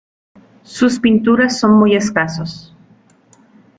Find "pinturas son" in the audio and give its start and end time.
0.99-1.77